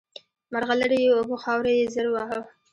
مرغلري 0.53 0.97
یې 1.05 1.11
اوبه 1.17 1.35
خاوره 1.43 1.71
یې 1.77 1.85
زر 1.93 2.07
وه 2.13 2.23